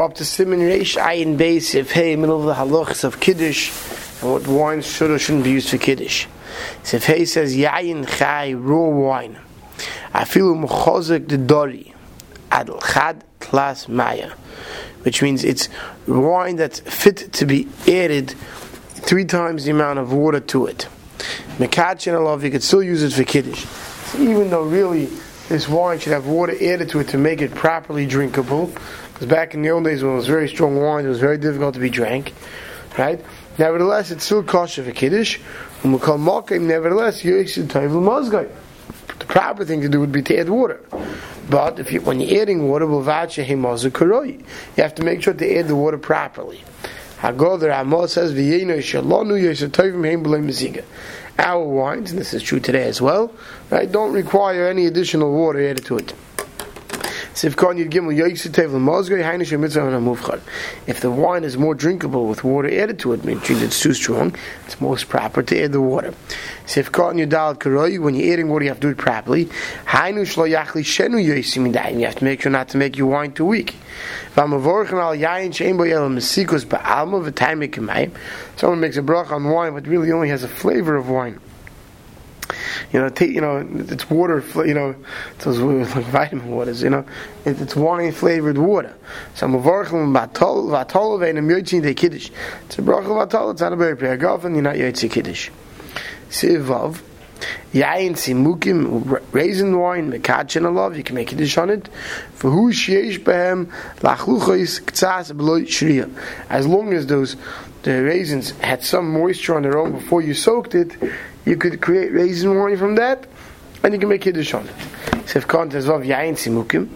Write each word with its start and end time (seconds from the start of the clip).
Up 0.00 0.14
to 0.14 0.24
Simon 0.24 0.60
Reish 0.60 0.98
Ayin 0.98 1.36
Beis 1.36 1.74
if 1.74 1.90
hey 1.90 2.16
middle 2.16 2.40
of 2.40 2.46
the 2.46 2.54
halachas 2.54 3.04
of 3.04 3.20
Kiddush 3.20 3.70
and 4.22 4.32
what 4.32 4.46
wine 4.48 4.80
should 4.80 5.10
or 5.10 5.18
shouldn't 5.18 5.44
be 5.44 5.50
used 5.50 5.68
for 5.68 5.76
Kiddush. 5.76 6.26
If 6.90 7.04
hey 7.04 7.26
says 7.26 7.54
Yayin 7.54 8.08
Chai 8.08 8.54
raw 8.54 8.88
wine, 8.88 9.38
Afilu 10.14 10.66
Mechozik 10.66 11.28
the 11.28 11.36
Dori 11.36 11.94
Adl 12.50 12.82
Chad 12.82 13.24
Klas 13.40 13.88
Maya, 13.88 14.30
which 15.02 15.20
means 15.20 15.44
it's 15.44 15.68
wine 16.06 16.56
that's 16.56 16.80
fit 16.80 17.30
to 17.34 17.44
be 17.44 17.68
added 17.86 18.30
three 18.30 19.26
times 19.26 19.66
the 19.66 19.72
amount 19.72 19.98
of 19.98 20.14
water 20.14 20.40
to 20.40 20.64
it. 20.64 20.88
Mekach 21.58 22.10
and 22.10 22.24
love 22.24 22.42
you 22.42 22.50
could 22.50 22.62
still 22.62 22.82
use 22.82 23.02
it 23.02 23.12
for 23.12 23.24
Kiddush. 23.24 23.66
So 23.66 24.18
even 24.18 24.48
though 24.48 24.64
really 24.64 25.10
this 25.50 25.68
wine 25.68 25.98
should 25.98 26.14
have 26.14 26.26
water 26.26 26.54
added 26.54 26.88
to 26.88 27.00
it 27.00 27.08
to 27.08 27.18
make 27.18 27.42
it 27.42 27.54
properly 27.54 28.06
drinkable, 28.06 28.72
because 29.20 29.36
back 29.36 29.52
in 29.52 29.60
the 29.60 29.68
old 29.68 29.84
days 29.84 30.02
when 30.02 30.14
it 30.14 30.16
was 30.16 30.26
very 30.26 30.48
strong 30.48 30.80
wine, 30.80 31.04
it 31.04 31.08
was 31.08 31.20
very 31.20 31.36
difficult 31.36 31.74
to 31.74 31.80
be 31.80 31.90
drank. 31.90 32.32
Right? 32.96 33.22
Nevertheless, 33.58 34.10
it's 34.10 34.24
still 34.24 34.42
kosher 34.42 34.82
for 34.82 34.92
Kiddush. 34.92 35.36
When 35.82 35.92
we 35.92 35.98
call 35.98 36.16
Mokim, 36.16 36.62
nevertheless, 36.62 37.22
The 37.22 39.26
proper 39.26 39.64
thing 39.66 39.82
to 39.82 39.90
do 39.90 40.00
would 40.00 40.10
be 40.10 40.22
to 40.22 40.38
add 40.38 40.48
water. 40.48 40.80
But 41.50 41.78
if 41.78 41.92
you, 41.92 42.00
when 42.00 42.20
you're 42.20 42.40
adding 42.40 42.66
water, 42.66 42.86
you 42.86 44.82
have 44.82 44.94
to 44.94 45.04
make 45.04 45.22
sure 45.22 45.34
to 45.34 45.58
add 45.58 45.68
the 45.68 45.76
water 45.76 45.98
properly. 45.98 46.64
Hagoder 47.18 47.78
Amos 47.78 48.14
says, 48.14 48.32
Our 51.38 51.62
wines, 51.62 52.10
and 52.10 52.18
this 52.18 52.32
is 52.32 52.42
true 52.42 52.60
today 52.60 52.84
as 52.84 53.02
well, 53.02 53.34
right, 53.68 53.92
don't 53.92 54.14
require 54.14 54.66
any 54.66 54.86
additional 54.86 55.30
water 55.30 55.60
added 55.60 55.84
to 55.84 55.98
it. 55.98 56.14
If 60.86 61.00
the 61.00 61.10
wine 61.10 61.44
is 61.44 61.56
more 61.56 61.74
drinkable 61.74 62.26
with 62.26 62.42
water 62.44 62.68
added 62.68 62.98
to 63.00 63.12
it, 63.12 63.24
meaning 63.24 63.42
it's 63.46 63.80
too 63.80 63.94
strong, 63.94 64.34
it's 64.66 64.80
most 64.80 65.08
proper 65.08 65.42
to 65.42 65.62
add 65.62 65.72
the 65.72 65.80
water. 65.80 66.12
When 66.66 68.14
you're 68.14 68.32
adding 68.32 68.48
water, 68.48 68.64
you 68.64 68.70
have 68.70 68.80
to 68.80 68.86
do 68.86 68.90
it 68.90 68.98
properly. 68.98 69.42
You 69.44 69.48
have 72.06 72.16
to 72.16 72.24
make 72.24 72.42
sure 72.42 72.52
not 72.52 72.68
to 72.70 72.76
make 72.78 72.96
your 72.96 73.06
wine 73.06 73.32
too 73.32 73.44
weak. 73.44 73.76
Someone 78.56 78.80
makes 78.80 78.96
a 78.96 79.02
brach 79.02 79.30
on 79.30 79.44
wine, 79.44 79.74
but 79.74 79.86
really 79.86 80.12
only 80.12 80.28
has 80.28 80.42
a 80.42 80.48
flavor 80.48 80.96
of 80.96 81.08
wine 81.08 81.38
you 82.92 83.00
know, 83.00 83.10
you 83.20 83.40
know, 83.40 83.68
it's 83.88 84.08
water, 84.10 84.42
you 84.66 84.74
know, 84.74 84.94
it's 85.36 85.46
like 85.46 86.04
vitamin 86.06 86.50
waters, 86.50 86.82
you 86.82 86.90
know, 86.90 87.04
it, 87.44 87.60
it's 87.60 87.76
wine 87.76 88.12
flavored 88.12 88.58
water. 88.58 88.94
So 89.34 89.46
mavarchim 89.46 90.14
batol 90.14 90.68
vatol 90.68 91.18
ve'enim 91.18 91.48
yotzin 91.50 91.82
de 91.82 91.94
kiddush. 91.94 92.30
It's 92.66 92.78
a 92.78 92.82
bracha 92.82 93.06
vatol. 93.06 93.52
It's 93.52 93.60
not 93.60 93.72
a 93.72 93.76
very 93.76 93.96
prayer 93.96 94.14
and 94.14 94.54
you're 94.54 94.62
not 94.62 94.76
yotzi 94.76 95.10
kiddush. 95.10 95.50
Sivav. 96.28 97.00
Yain 97.72 98.12
simukim 98.12 99.22
raisin 99.32 99.78
wine 99.78 100.12
mekachin 100.12 100.62
alav 100.62 100.96
you 100.96 101.02
can 101.02 101.14
make 101.14 101.28
kiddush 101.28 101.56
on 101.56 101.70
it. 101.70 101.88
For 102.34 102.50
who 102.50 102.70
sheish 102.70 103.18
behem 103.18 103.66
lachluchos 104.00 104.80
ktsas 104.82 105.34
beloy 105.36 105.62
shriya. 105.62 106.10
As 106.48 106.66
long 106.66 106.92
as 106.92 107.06
those 107.06 107.36
the 107.82 108.02
raisins 108.02 108.50
had 108.58 108.82
some 108.82 109.10
moisture 109.12 109.54
on 109.56 109.62
their 109.62 109.78
own 109.78 109.92
before 109.92 110.22
you 110.22 110.34
soaked 110.34 110.74
it, 110.74 110.96
you 111.44 111.56
could 111.56 111.80
create 111.80 112.12
raisin 112.12 112.58
wine 112.58 112.76
from 112.76 112.96
that, 112.96 113.26
and 113.82 113.94
you 113.94 113.98
can 113.98 114.08
make 114.08 114.20
kiddush 114.20 114.52
on 114.52 114.68
it. 114.68 114.74
So 115.26 115.38
if 115.38 115.46
content 115.48 115.86
of 115.86 116.02
yain 116.02 116.34
simukim, 116.34 116.88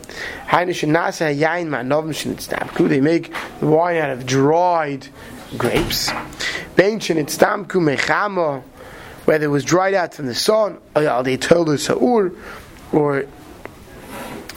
hainish 0.46 0.86
nasa 0.86 1.34
yain 1.34 1.68
ma'novim 1.68 2.10
shenitztamku. 2.10 2.88
They 2.88 3.00
make 3.00 3.32
wine 3.62 3.96
out 3.96 4.10
of 4.10 4.26
dried 4.26 5.08
grapes. 5.56 6.10
Ben 6.76 6.98
shenitztamku 7.00 7.80
mechama, 7.80 8.62
whether 9.24 9.46
it 9.46 9.48
was 9.48 9.64
dried 9.64 9.94
out 9.94 10.14
from 10.14 10.26
the 10.26 10.34
sun, 10.34 10.78
or 10.94 11.22
they 11.22 11.36
told 11.36 11.70
us 11.70 11.88
or 11.88 12.32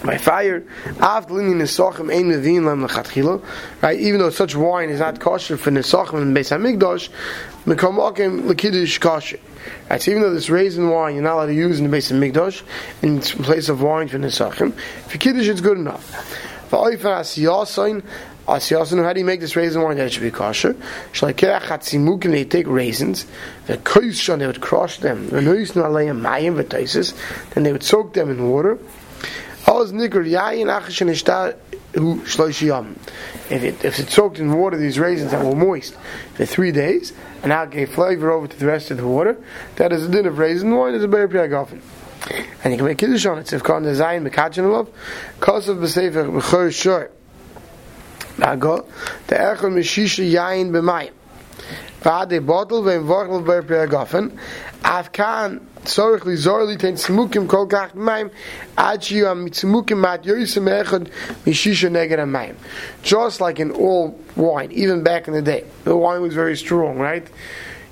by 0.08 0.18
fire. 0.18 0.64
Right, 3.82 4.00
even 4.00 4.20
though 4.20 4.30
such 4.30 4.56
wine 4.56 4.90
is 4.90 5.02
not 5.02 5.20
kosher 5.20 5.58
for 5.58 5.70
nesachim 5.70 6.22
and 6.22 6.34
Beis 6.36 6.50
Hamikdash, 6.50 7.10
mekamakim 7.66 8.44
lekidush 8.44 9.00
kosher. 9.00 9.40
Right, 9.90 10.02
so 10.02 10.12
even 10.12 10.24
though 10.24 10.34
this 10.34 10.50
raisin 10.50 10.90
wine 10.90 11.16
you're 11.16 11.24
not 11.24 11.34
allowed 11.34 11.48
to 11.48 11.54
use 11.54 11.80
in 11.80 11.92
the 11.92 11.96
Beis 11.96 12.12
Hamikdash 12.12 12.64
in 13.04 13.20
place 13.20 13.70
of 13.70 13.82
wine 13.82 14.08
for 14.08 14.18
nesachim, 14.18 14.74
for 14.74 15.18
kiddush 15.18 15.48
it's 15.48 15.62
good 15.62 15.78
enough. 15.78 16.12
Asiyasain, 16.72 18.04
how 19.04 19.12
do 19.12 19.20
you 19.20 19.26
make 19.26 19.42
this 19.42 19.58
raisin 19.58 19.82
wine 19.82 19.98
that 19.98 20.14
should 20.14 20.24
be 20.24 20.32
kosher? 20.32 20.74
Shalikeach 21.12 21.64
hatzimukim, 21.64 22.32
they 22.32 22.46
take 22.46 22.66
raisins, 22.66 23.26
the 23.66 23.78
koishan, 23.78 24.40
they 24.40 24.48
would 24.48 24.62
crush 24.62 25.00
them, 25.00 25.28
then 25.28 25.44
they 27.64 27.72
would 27.74 27.84
soak 27.84 28.14
them 28.14 28.30
in 28.30 28.50
water. 28.50 28.80
If 33.50 33.64
it, 33.64 33.84
if 33.84 34.00
it's 34.00 34.14
soaked 34.14 34.40
in 34.40 34.54
water, 34.54 34.78
these 34.78 34.98
raisins 34.98 35.32
that 35.32 35.44
were 35.44 35.56
moist 35.56 35.96
for 36.36 36.46
three 36.46 36.72
days, 36.72 37.12
and 37.42 37.50
now 37.50 37.66
gave 37.66 37.94
flavor 37.94 38.32
over 38.32 38.48
to 38.48 38.58
the 38.58 38.66
rest 38.66 38.92
of 38.92 38.98
the 38.98 39.06
water, 39.06 39.38
that 39.76 39.92
is 39.92 40.06
a 40.06 40.10
din 40.10 40.26
of 40.26 40.38
raisin 40.38 40.74
wine, 40.74 40.94
is 40.94 41.04
a 41.04 41.08
bear 41.08 41.28
piagafen. 41.28 41.82
And 42.64 42.74
you 42.74 42.78
can 42.78 42.86
make 42.86 42.98
kiddush 42.98 43.26
on 43.26 43.40
it. 43.40 43.52
If 43.52 43.64
called 43.64 43.84
the 43.84 43.90
zayin 43.90 44.28
mekachin 44.28 44.72
love, 44.72 44.90
kosav 45.40 45.80
b'sefer 45.80 46.32
b'chor 46.32 46.74
shor. 46.74 47.12
Nago, 48.38 48.86
the 49.28 49.36
erchel 49.36 49.72
mishisha 49.72 50.30
yayin 50.30 50.72
b'mayim. 50.72 51.12
V'ad 52.02 52.32
a 52.32 52.40
bottle 52.40 52.84
v'em 52.84 53.06
vorchel 53.06 53.46
bear 53.46 53.64
piagafen. 53.64 54.38
Av 54.84 55.12
kol 57.48 57.68
kach 57.68 57.92
b'mayim 57.94 58.32
ad 58.78 59.02
shiyu 59.02 59.30
am 59.30 59.50
tzmukim 59.50 60.00
mat 60.00 60.24
yoyisem 60.24 60.68
echad 60.84 61.10
mishisha 61.46 61.90
neged 61.90 62.20
mayim. 62.30 62.56
Just 63.04 63.42
like 63.42 63.60
in 63.60 63.72
all 63.72 64.20
wine, 64.36 64.72
even 64.72 65.04
back 65.04 65.28
in 65.28 65.34
the 65.34 65.42
day, 65.42 65.66
the 65.84 65.96
wine 65.96 66.22
was 66.22 66.34
very 66.34 66.56
strong, 66.58 66.98
right? 66.98 67.28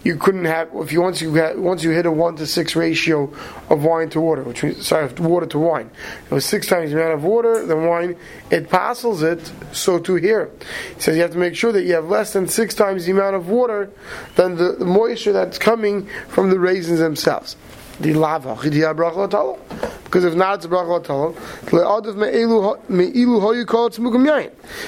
you 0.06 0.16
couldn't 0.16 0.46
have 0.46 0.70
if 0.76 0.94
you 0.94 1.02
once 1.02 1.20
you 1.20 1.34
had, 1.34 1.58
once 1.58 1.84
you 1.84 1.90
hit 1.90 2.06
a 2.06 2.12
one 2.12 2.36
to 2.36 2.46
six 2.46 2.76
ratio 2.76 3.34
of 3.72 3.84
wine 3.84 4.08
to 4.12 4.22
water, 4.22 4.44
which 4.44 4.62
means 4.62 4.86
sorry, 4.86 5.12
water 5.14 5.48
to 5.48 5.58
wine. 5.58 5.90
It 6.30 6.34
was 6.34 6.46
six 6.46 6.68
times 6.68 6.92
the 6.92 6.98
amount 6.98 7.16
of 7.16 7.24
water 7.24 7.66
than 7.66 7.86
wine. 7.86 8.16
It 8.52 8.70
passes 8.70 9.24
it, 9.24 9.52
so 9.72 9.98
to 9.98 10.16
here. 10.16 10.52
He 10.96 11.02
says 11.02 11.16
you 11.16 11.24
have 11.24 11.32
to 11.32 11.40
make 11.40 11.56
sure 11.56 11.72
that 11.72 11.84
you 11.86 11.96
have 11.96 12.06
less 12.06 12.34
than 12.34 12.48
six 12.48 12.76
times 12.76 13.06
the 13.06 13.14
amount 13.14 13.36
of 13.36 13.50
water 13.50 13.90
than 14.36 14.58
the, 14.58 14.74
the 14.74 14.86
moisture 14.86 15.34
that's 15.34 15.58
coming 15.58 16.08
from 16.30 16.52
the 16.52 16.60
raisins 16.60 17.00
themselves. 17.00 17.56
The 18.00 18.14
lava, 18.14 18.56
because 18.56 20.24
if 20.24 20.36
not, 20.36 20.56
it's 20.56 20.66
a 20.66 20.70
bracha 20.70 21.34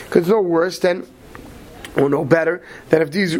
Because 0.06 0.22
it's 0.22 0.30
no 0.30 0.42
worse 0.42 0.80
than, 0.80 1.08
or 1.96 2.10
no 2.10 2.24
better 2.24 2.64
than 2.90 3.02
if 3.02 3.12
these 3.12 3.38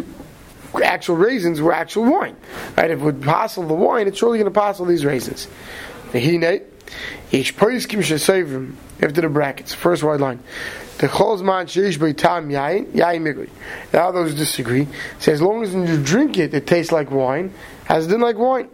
actual 0.82 1.16
raisins 1.16 1.60
were 1.60 1.72
actual 1.72 2.04
wine. 2.04 2.36
Right? 2.76 2.90
If 2.90 3.00
it 3.00 3.02
would 3.02 3.22
the 3.22 3.62
wine, 3.62 4.06
it's 4.06 4.18
surely 4.18 4.38
going 4.38 4.52
to 4.52 4.60
passel 4.60 4.86
these 4.86 5.04
raisins. 5.04 5.48
The 6.12 6.20
hine, 6.20 6.62
each 7.32 7.56
poiskim 7.56 8.00
shesavim, 8.00 8.74
after 9.02 9.20
the 9.20 9.28
brackets, 9.28 9.72
first 9.74 10.02
white 10.02 10.20
line. 10.20 10.40
The 10.98 11.06
cholzman 11.08 11.66
sheish 11.66 12.16
tam 12.16 12.48
yain, 12.48 12.86
yain 12.86 13.22
migri. 13.22 13.48
Now 13.92 14.10
those 14.10 14.34
disagree. 14.34 14.88
Say 15.20 15.32
as 15.32 15.40
long 15.40 15.62
as 15.62 15.72
you 15.72 16.02
drink 16.02 16.36
it, 16.38 16.52
it 16.52 16.66
tastes 16.66 16.90
like 16.90 17.10
wine, 17.10 17.54
has 17.84 18.06
it 18.06 18.10
been 18.10 18.20
like 18.20 18.36
wine. 18.36 18.68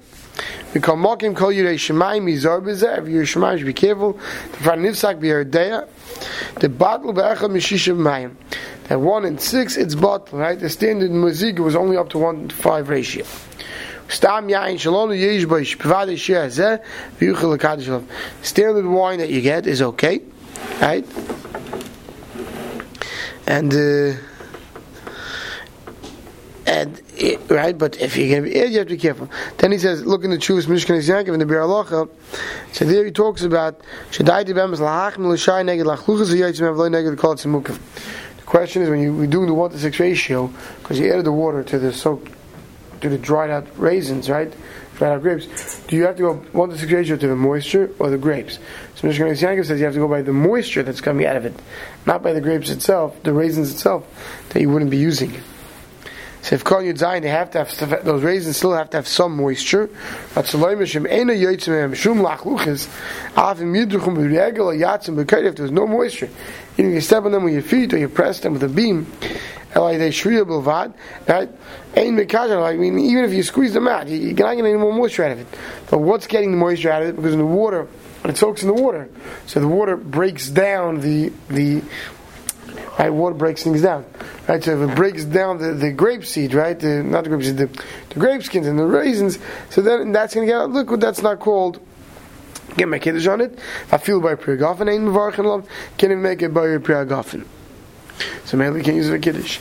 Call 0.81 0.97
mokim 0.97 1.37
kol 1.37 1.51
yirei 1.51 1.75
shemayim 1.75 2.25
mizar 2.25 2.61
b'zeh. 2.61 2.99
If 2.99 3.09
you're 3.09 3.25
shemayim, 3.25 3.59
should 3.59 3.67
be 3.67 3.73
careful. 3.73 4.13
The 4.13 4.59
front 4.59 4.83
nifsak 4.83 5.21
b'yerdea. 5.21 5.89
The 6.61 6.69
battle 6.69 7.13
b'echad 7.13 7.51
mishishav 7.51 7.97
mayim 7.97 8.37
that 8.89 9.01
one 9.01 9.25
in 9.25 9.39
six 9.39 9.77
it's 9.77 9.95
bottle, 9.95 10.39
right? 10.39 10.59
The 10.59 10.69
standard 10.69 11.11
muzik 11.11 11.59
was 11.59 11.75
only 11.75 11.97
up 11.97 12.11
to 12.11 12.19
one 12.19 12.49
to 12.49 12.55
five 12.55 12.89
ratio. 12.89 13.25
Standard 14.09 14.47
wine 14.53 14.79
that 19.19 19.31
you 19.31 19.41
get 19.41 19.67
is 19.67 19.81
okay, 19.83 20.21
right? 20.81 21.07
And 23.47 23.73
uh, 23.75 24.13
and 26.67 27.01
right, 27.49 27.77
but 27.77 28.01
if 28.01 28.17
you're 28.17 28.29
going 28.29 28.45
to 28.45 28.51
be 28.51 28.73
you 28.73 28.79
have 28.79 28.89
to 28.89 28.95
be 28.95 28.99
careful. 28.99 29.29
Then 29.59 29.73
he 29.73 29.79
says, 29.79 30.05
look 30.05 30.25
in 30.25 30.31
the 30.31 30.37
Chuvas 30.37 30.67
Mishkan 30.67 30.99
Yankiv 30.99 31.33
in 31.33 31.39
the 31.39 31.47
Bir 31.47 31.61
Alocha. 31.61 32.09
So 32.73 32.85
there 32.85 33.05
he 33.05 33.11
talks 33.13 33.43
about 33.43 33.81
Shadai 34.11 34.45
Tibem 34.45 34.73
is 34.73 34.81
lahachim 34.81 35.27
l'shai 35.33 35.63
neged 35.63 35.85
lachluchas 35.85 36.35
v'yotzim 36.35 36.63
avloi 36.63 36.91
neged 36.91 37.17
kol 37.19 37.37
tzimukim. 37.37 37.79
The 38.39 38.43
question 38.43 38.83
is 38.83 38.91
when 38.91 39.01
you, 39.01 39.15
we 39.15 39.27
do 39.27 39.47
the 39.47 39.55
one 39.55 39.71
to 39.71 39.79
six 39.79 39.99
ratio, 40.01 40.53
because 40.79 40.99
you 40.99 41.11
added 41.13 41.25
the 41.25 41.33
water 41.33 41.63
to 41.63 41.79
the 41.79 41.93
soaked 41.93 42.33
to 43.01 43.09
the 43.09 43.19
dried 43.19 43.51
out 43.51 43.67
raisins, 43.79 44.29
right? 44.29 44.53
Dried 44.97 45.13
out 45.13 45.23
grapes. 45.23 45.81
Do 45.87 45.97
you 45.97 46.05
have 46.07 46.17
to 46.17 46.23
go 46.23 46.35
one 46.53 46.71
to 46.71 46.79
six 46.79 46.91
ratio 46.91 47.17
to 47.17 47.27
the 47.29 47.37
moisture 47.37 47.91
or 47.99 48.11
the 48.11 48.19
grapes? 48.19 48.59
So 48.97 49.07
Mishnah 49.07 49.27
Yankov 49.27 49.67
says 49.67 49.79
you 49.79 49.85
have 49.85 49.95
to 49.95 50.01
go 50.01 50.09
by 50.09 50.23
the 50.23 50.33
moisture 50.33 50.83
that's 50.83 51.01
coming 51.01 51.27
out 51.27 51.37
of 51.37 51.45
it, 51.45 51.55
not 52.07 52.23
by 52.23 52.33
the 52.33 52.41
grapes 52.41 52.71
itself, 52.71 53.23
the 53.23 53.33
raisins 53.33 53.73
itself 53.73 54.05
that 54.51 54.61
you 54.61 54.71
wouldn't 54.71 54.91
be 54.91 54.97
using. 54.97 55.33
So 56.45 56.57
if 56.57 56.63
Kol 56.63 56.83
Yud 56.83 56.99
Zayin, 56.99 57.23
they 57.23 57.31
have 57.31 57.51
to 57.53 57.65
have 57.65 58.05
those 58.05 58.23
raisins 58.23 58.59
still 58.59 58.75
have 58.75 58.91
to 58.91 58.99
have 58.99 59.09
some 59.09 59.35
moisture. 59.35 59.89
But 60.35 60.45
Shaloim 60.45 61.11
Ena 61.11 61.33
Yotzim 61.33 61.95
Shum 61.95 62.19
Lachluchis 62.19 62.87
Avim 63.33 63.73
Yidruchum 63.75 64.15
B'Regel 64.15 64.79
Yatzim 64.79 65.17
B'Kayr. 65.25 65.45
If 65.45 65.57
there's 65.57 65.71
no 65.71 65.87
moisture, 65.87 66.29
you 66.77 66.91
can 66.91 67.01
step 67.01 67.25
on 67.25 67.33
them 67.33 67.45
with 67.45 67.55
your 67.55 67.63
feet 67.63 67.95
or 67.95 67.97
you 67.97 68.11
press 68.11 68.41
them 68.41 68.53
with 68.53 68.63
a 68.63 68.69
beam. 68.69 69.11
Like 69.75 69.97
they 69.97 70.11
shriya 70.11 70.45
bilvad, 70.45 70.93
right? 71.27 71.49
Ain't 71.97 72.19
mekajan. 72.19 72.63
I 72.63 72.77
mean, 72.77 72.99
even 72.99 73.25
if 73.25 73.33
you 73.33 73.43
squeeze 73.43 73.73
them 73.73 73.89
out, 73.89 74.07
you're 74.09 74.33
not 74.33 74.37
getting 74.37 74.67
any 74.67 74.77
more 74.77 74.93
moisture 74.93 75.25
out 75.25 75.33
of 75.33 75.41
it. 75.41 75.47
But 75.91 76.01
what's 76.01 76.27
getting 76.27 76.51
the 76.51 76.59
moisture 76.59 76.91
out 76.91 77.03
of 77.03 77.09
it? 77.09 77.17
Because 77.17 77.33
in 77.33 77.39
the 77.39 77.47
water, 77.47 77.89
it 78.23 78.37
soaks 78.37 78.63
in 78.63 78.69
the 78.69 78.75
water, 78.75 79.09
so 79.47 79.61
the 79.61 79.69
water 79.69 79.97
breaks 79.97 80.49
down 80.49 81.01
the 81.01 81.33
the 81.49 81.83
right. 82.99 83.11
Water 83.11 83.35
breaks 83.35 83.63
things 83.63 83.83
down. 83.83 84.05
Right, 84.49 84.63
so 84.63 84.81
if 84.81 84.91
it 84.91 84.95
breaks 84.95 85.25
down 85.25 85.59
the, 85.59 85.73
the 85.73 85.91
grape 85.91 86.25
seed, 86.25 86.55
right, 86.55 86.79
the, 86.79 87.03
not 87.03 87.25
the 87.25 87.31
grape 87.31 87.43
seed, 87.43 87.57
the, 87.57 87.67
the 88.11 88.21
grape 88.21 88.43
skins 88.43 88.67
and 88.67 88.79
the 88.79 88.85
raisins, 88.85 89.39
so 89.71 89.81
then 89.81 90.13
that's 90.13 90.35
going 90.35 90.47
to 90.47 90.53
get 90.53 90.61
out 90.61 90.71
liquid. 90.71 91.01
That's 91.01 91.23
not 91.23 91.41
called 91.41 91.81
get 92.77 92.89
my 92.89 92.99
kiddush 92.99 93.27
on 93.27 93.41
it. 93.41 93.59
I 93.93 93.99
feel 93.99 94.21
by 94.21 94.35
priyagofen 94.35 94.93
ain't 94.93 95.05
mevarchin 95.05 95.45
love. 95.45 95.69
Can't 95.97 96.11
even 96.11 96.23
make 96.23 96.43
it 96.43 96.53
by 96.53 96.67
priyagofen? 96.79 97.47
So 98.45 98.57
maybe 98.57 98.77
we 98.77 98.83
can 98.83 98.97
use 98.97 99.09
it 99.09 99.13
for 99.13 99.19
kiddush. 99.19 99.61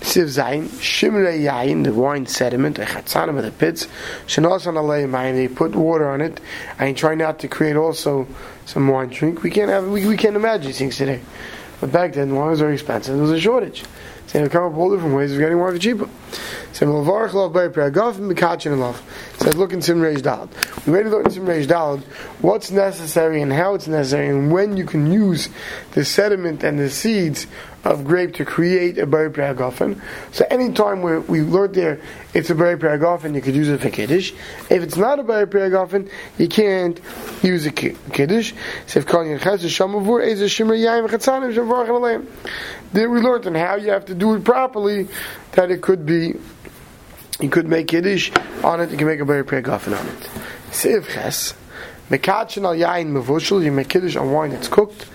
Siv 0.00 0.24
Zayin, 0.24 0.66
Shimrei 0.66 1.40
Yayin, 1.40 1.82
the 1.82 1.92
wine 1.94 2.26
sediment, 2.26 2.78
a 2.78 2.82
chatzanim 2.82 3.38
of 3.38 3.42
the 3.42 3.50
pits, 3.50 3.88
Shanos 4.26 4.66
on 4.66 4.74
Aleim 4.74 5.34
they 5.34 5.48
put 5.48 5.74
water 5.74 6.10
on 6.10 6.20
it, 6.20 6.40
and 6.78 6.94
try 6.94 7.14
not 7.14 7.38
to 7.38 7.48
create 7.48 7.74
also 7.74 8.26
some 8.66 8.86
wine 8.88 9.08
drink. 9.08 9.42
We 9.42 9.50
can't 9.50 9.70
have, 9.70 9.88
we, 9.88 10.06
we 10.06 10.18
can't 10.18 10.36
imagine 10.36 10.72
things 10.74 10.98
today. 10.98 11.22
But 11.84 11.92
back 11.92 12.14
then, 12.14 12.34
wine 12.34 12.48
was 12.48 12.60
very 12.60 12.72
expensive. 12.72 13.14
There 13.14 13.22
was 13.22 13.30
a 13.30 13.38
shortage. 13.38 13.84
So 14.28 14.40
they 14.40 14.48
come 14.48 14.72
up 14.72 14.78
all 14.78 14.90
different 14.90 15.14
ways 15.14 15.34
of 15.34 15.38
getting 15.38 15.58
wine 15.58 15.74
for 15.74 15.78
cheaper. 15.78 16.08
So 16.72 16.86
Lavarch 16.86 17.34
and 18.64 18.80
look 19.54 19.74
in 19.74 19.80
Simreish 19.80 20.22
Dalad. 20.22 20.48
We 20.86 21.02
to 21.02 21.10
look 21.10 21.26
in 21.26 21.32
Simreish 21.32 21.66
Dalad 21.66 22.00
what's 22.40 22.70
necessary 22.70 23.42
and 23.42 23.52
how 23.52 23.74
it's 23.74 23.86
necessary 23.86 24.28
and 24.30 24.50
when 24.50 24.78
you 24.78 24.86
can 24.86 25.12
use 25.12 25.50
the 25.92 26.06
sediment 26.06 26.64
and 26.64 26.78
the 26.78 26.88
seeds 26.88 27.46
of 27.84 28.04
grape 28.04 28.34
to 28.34 28.44
create 28.44 28.98
a 28.98 29.06
berry 29.06 29.30
pragofen. 29.30 30.00
So 30.32 30.46
anytime 30.50 31.02
we 31.02 31.18
we 31.18 31.42
learned 31.42 31.74
there 31.74 32.00
it's 32.32 32.50
a 32.50 32.54
berry 32.54 32.76
pragofen, 32.76 33.34
you 33.34 33.40
could 33.40 33.54
use 33.54 33.68
it 33.68 33.80
for 33.80 33.90
kiddush. 33.90 34.32
If 34.70 34.82
it's 34.82 34.96
not 34.96 35.18
a 35.18 35.22
berry 35.22 35.46
pragofen, 35.46 36.10
you 36.38 36.48
can't 36.48 36.98
use 37.42 37.66
a 37.66 37.72
kiddush. 37.72 38.54
So 38.86 39.00
if 39.00 39.06
calling 39.06 39.38
ches 39.38 39.62
shamavur 39.62 40.26
is 40.26 40.40
a 40.40 40.48
shimmer 40.48 40.76
yayim 40.76 41.08
chatzanim 41.08 41.54
shavarch 41.54 41.88
aleim. 41.88 42.26
There 42.92 43.10
we 43.10 43.20
learned 43.20 43.46
on 43.46 43.54
how 43.54 43.76
you 43.76 43.90
have 43.90 44.06
to 44.06 44.14
do 44.14 44.34
it 44.34 44.44
properly 44.44 45.08
that 45.52 45.70
it 45.70 45.82
could 45.82 46.06
be 46.06 46.34
you 47.40 47.48
could 47.50 47.66
make 47.66 47.88
kiddush 47.88 48.30
on 48.62 48.80
it. 48.80 48.90
You 48.90 48.96
can 48.96 49.06
make 49.06 49.20
a 49.20 49.24
berry 49.24 49.44
pragofen 49.44 49.98
on 49.98 50.06
it. 50.06 50.30
Siv 50.70 51.08
ches. 51.08 51.54
Mekachin 52.10 52.64
al 52.64 52.74
yain 52.74 53.10
mevushel, 53.12 53.64
you 53.64 53.72
make 53.72 53.88
kiddush 53.88 54.16
on 54.16 54.30
wine 54.30 54.50
that's 54.50 54.68
cooked, 54.68 55.06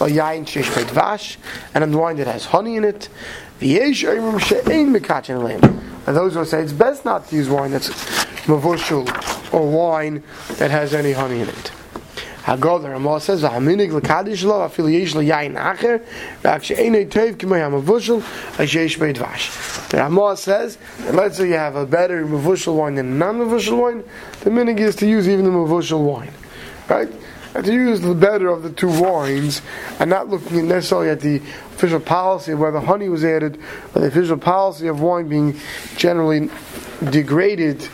al 0.00 0.08
yain 0.08 0.46
shesh 0.46 0.68
vash, 0.90 1.38
and 1.74 1.82
on 1.82 1.92
wine 1.92 2.16
that 2.16 2.26
has 2.26 2.46
honey 2.46 2.76
in 2.76 2.84
it. 2.84 3.08
V'yesh 3.60 4.08
oimim 4.08 4.40
she'ein 4.40 4.94
mekachin 4.94 5.40
alayim. 5.40 5.82
And 6.06 6.16
those 6.16 6.34
who 6.34 6.44
say 6.44 6.62
it's 6.62 6.72
best 6.72 7.04
not 7.04 7.28
to 7.28 7.36
use 7.36 7.48
wine 7.48 7.72
that's 7.72 7.88
mevushel, 8.46 9.52
or 9.52 9.68
wine 9.68 10.22
that 10.58 10.70
has 10.70 10.94
any 10.94 11.12
honey 11.12 11.40
in 11.40 11.48
it. 11.48 11.72
Hagoder 12.46 12.94
Amal 12.94 13.18
says 13.18 13.42
v'haminig 13.42 13.92
l'kadish 13.92 14.44
lo 14.44 14.60
afil 14.60 14.88
yesh 14.88 15.16
l'yayin 15.16 15.56
acher 15.56 16.00
v'ak 16.44 16.62
she'enei 16.62 17.04
tev 17.10 17.36
k'mei 17.36 17.58
ha'mavushel 17.60 18.22
ha'shesh 18.56 19.00
beit 19.00 19.18
vash. 19.18 19.50
The 19.88 20.06
Amal 20.06 20.36
says 20.36 20.78
let's 21.10 21.38
say 21.38 21.48
you 21.48 21.54
have 21.54 21.74
a 21.74 21.84
better 21.84 22.24
mavushel 22.24 22.76
wine 22.76 22.94
than 22.94 23.18
non-mavushel 23.18 23.76
wine, 23.76 24.04
the 24.42 24.50
minig 24.50 24.78
is 24.78 24.94
to 24.96 25.08
use 25.08 25.28
even 25.28 25.44
the 25.44 25.50
mavushel 25.50 26.04
wine, 26.04 26.30
right? 26.88 27.08
To 27.54 27.72
use 27.72 28.00
the 28.00 28.14
better 28.14 28.48
of 28.48 28.62
the 28.62 28.70
two 28.70 29.00
wines 29.00 29.60
and 29.98 30.08
not 30.08 30.28
looking 30.28 30.68
necessarily 30.68 31.08
at 31.08 31.20
the 31.20 31.38
official 31.74 31.98
policy 31.98 32.52
of 32.52 32.60
whether 32.60 32.78
honey 32.78 33.08
was 33.08 33.24
added 33.24 33.58
or 33.92 34.02
the 34.02 34.06
official 34.06 34.36
policy 34.36 34.86
of 34.86 35.00
wine 35.00 35.28
being 35.28 35.58
generally 35.96 36.48
degraded 37.10 37.88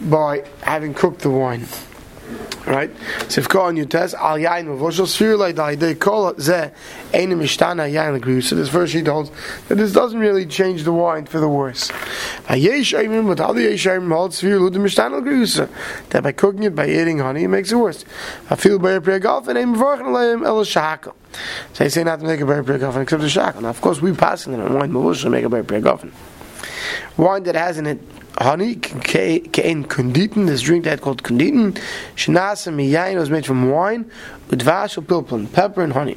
by 0.00 0.44
having 0.60 0.92
cooked 0.92 1.20
the 1.20 1.30
wine. 1.30 1.64
Right? 2.66 2.90
Sivka 3.28 3.60
on 3.60 3.76
Yutes, 3.76 4.14
al 4.14 4.38
yain 4.38 4.66
mevoshel, 4.66 5.06
sphere 5.06 5.36
like 5.36 5.56
the 5.78 5.94
call 5.94 6.28
it 6.28 6.40
ze, 6.40 6.70
einem 7.12 7.38
mishtana 7.40 7.92
yain 7.92 8.18
l'grius. 8.18 8.44
So 8.44 8.56
this 8.56 8.70
verse 8.70 8.92
he 8.92 9.02
holds 9.02 9.30
that 9.68 9.74
this 9.74 9.92
doesn't 9.92 10.18
really 10.18 10.46
change 10.46 10.84
the 10.84 10.92
wine 10.92 11.26
for 11.26 11.40
the 11.40 11.48
worse. 11.48 11.90
Yesh 12.48 12.94
aimim, 12.94 13.26
but 13.26 13.40
other 13.40 13.60
yesh 13.60 13.84
aimim 13.84 14.10
holds 14.10 14.38
sphere 14.38 14.58
lu 14.58 14.70
the 14.70 14.78
mishtana 14.78 15.20
l'grius. 15.20 15.68
That 16.10 16.22
by 16.22 16.32
cooking 16.32 16.62
it, 16.62 16.74
by 16.74 16.88
eating 16.88 17.18
honey, 17.18 17.44
it 17.44 17.48
makes 17.48 17.70
it 17.70 17.76
worse. 17.76 18.06
I 18.48 18.56
feel 18.56 18.78
by 18.78 18.92
a 18.92 19.00
prayer 19.02 19.18
golf 19.18 19.46
and 19.48 19.58
aim 19.58 19.74
vorchen 19.74 20.06
aleim 20.06 20.46
el 20.46 20.64
shaka. 20.64 21.12
So 21.74 21.84
they 21.84 21.90
say 21.90 22.04
not 22.04 22.20
to 22.20 22.26
make 22.26 22.40
a 22.40 22.46
prayer 22.46 22.62
golf 22.62 22.96
except 22.96 23.20
the 23.20 23.28
shaka. 23.28 23.60
Now 23.60 23.68
of 23.68 23.80
course 23.82 24.00
we 24.00 24.12
pass 24.12 24.46
in 24.46 24.58
on 24.58 24.72
wine 24.72 24.90
mevoshel 24.90 25.30
make 25.30 25.44
a 25.44 25.62
prayer 25.62 25.82
golf. 25.82 26.04
Wine 27.16 27.42
that 27.44 27.54
has 27.54 27.78
in 27.78 27.86
it 27.86 28.00
honey, 28.38 28.76
kein 28.76 29.84
kunditen, 29.84 30.46
this 30.46 30.62
drink 30.62 30.84
that 30.84 31.00
called 31.00 31.22
kunditen, 31.22 31.72
shenasa 32.16 32.72
miyayin 32.72 33.16
was 33.16 33.30
made 33.30 33.46
from 33.46 33.70
wine, 33.70 34.10
udvash 34.48 35.00
pilpun, 35.06 35.50
pepper 35.52 35.82
and 35.82 35.92
honey. 35.92 36.12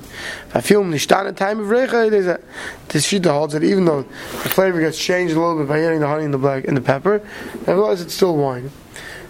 If 0.48 0.56
I 0.56 0.62
feel 0.62 0.84
nishtana 0.84 1.36
time 1.36 1.60
of 1.60 1.68
recha, 1.68 2.10
there's 2.10 2.28
a, 2.28 2.40
this 2.90 3.06
shita 3.12 3.31
holds 3.31 3.54
that 3.54 3.64
even 3.64 3.86
though 3.86 4.02
the 4.04 4.50
flavor 4.50 4.80
gets 4.80 4.98
changed 4.98 5.36
a 5.36 5.40
little 5.40 5.60
bit 5.60 5.68
by 5.68 5.80
adding 5.81 6.00
the 6.00 6.08
honey 6.08 6.25
and 6.25 6.34
the 6.34 6.40
black 6.40 6.66
and 6.66 6.75
the 6.75 6.81
pepper, 6.81 7.22
nevertheless 7.68 8.02
it's 8.02 8.13
still 8.13 8.36
wine. 8.36 8.72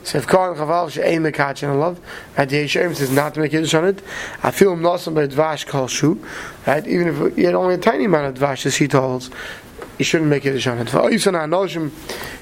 So 0.04 0.20
if 0.20 0.26
Khan 0.26 0.56
Chaval 0.56 0.90
she'ein 0.90 1.22
mekachin 1.22 1.70
and 1.70 1.82
love, 1.82 2.00
right? 2.38 2.48
The 2.48 2.64
Yeshem 2.64 2.96
says 2.96 3.12
not 3.12 3.34
to 3.34 3.42
make 3.42 3.52
Yiddish 3.52 3.74
on 3.74 3.84
it. 3.84 4.02
I 4.42 4.52
feel 4.52 4.72
him 4.72 4.80
nosam 4.80 5.14
by 5.14 5.28
dvash 5.28 5.68
kol 5.68 5.90
shu, 5.90 6.26
right? 6.66 6.88
Even 6.88 7.10
if 7.10 7.38
you 7.38 7.46
had 7.46 7.56
only 7.56 7.74
a 7.74 7.78
tiny 7.78 8.06
amount 8.06 8.28
of 8.28 8.42
dvash, 8.42 8.66
as 8.66 8.78
he 8.78 8.88
holds, 8.88 9.30
you 9.98 10.06
shouldn't 10.06 10.30
make 10.30 10.46
it 10.46 10.68
on 10.68 10.78
oh, 10.78 10.82
it. 10.82 10.88
Va'oyson 10.88 11.34
ha'anoshim 11.34 11.90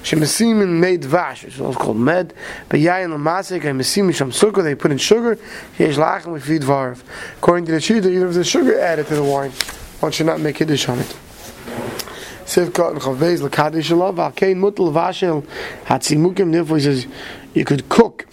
shemesimin 0.02 0.78
made 0.78 1.04
vash, 1.04 1.44
which 1.44 1.54
is 1.54 1.60
also 1.60 1.78
called 1.78 1.96
med, 1.96 2.34
but 2.68 2.80
yayin 2.80 3.14
l'masik 3.14 3.62
ha'mesim 3.62 4.14
sham 4.14 4.30
sukkah, 4.30 4.62
they 4.62 4.74
put 4.74 4.90
in 4.90 4.98
sugar, 4.98 5.38
yesh 5.78 5.96
lachem 5.96 6.32
with 6.32 6.44
feed 6.44 6.62
varv. 6.62 7.02
According 7.38 7.66
to 7.66 7.72
the 7.72 7.78
Shita, 7.78 8.06
even 8.06 8.28
if 8.28 8.34
there's 8.34 8.46
sugar 8.46 8.78
added 8.78 9.06
to 9.06 9.14
the 9.14 9.24
wine, 9.24 9.52
one 10.00 10.12
should 10.12 10.26
not 10.26 10.40
make 10.40 10.56
Kiddush 10.56 10.88
on 10.88 10.98
it. 10.98 11.16
Sivkot 12.44 12.92
and 12.92 13.00
Chavbez 13.00 13.42
l'kadish 13.42 13.90
alav, 13.90 14.16
ha'kein 14.16 14.56
mutal 14.56 14.92
vashel 14.92 15.42
hatzimukim, 15.86 16.52
therefore 16.52 16.76
he 16.76 16.82
says, 16.82 17.06
you 17.54 17.64
could 17.64 17.88
cook 17.88 18.26